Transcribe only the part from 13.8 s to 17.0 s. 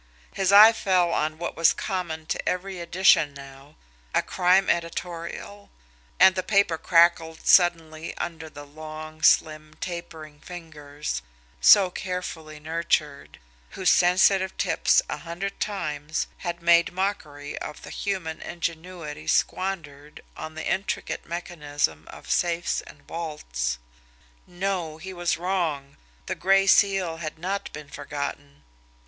sensitive tips a hundred times had made